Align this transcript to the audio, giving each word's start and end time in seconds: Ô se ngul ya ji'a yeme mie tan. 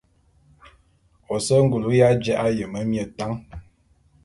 Ô 1.33 1.35
se 1.45 1.55
ngul 1.65 1.85
ya 1.99 2.09
ji'a 2.23 2.45
yeme 2.57 2.79
mie 2.89 3.05
tan. 3.17 3.33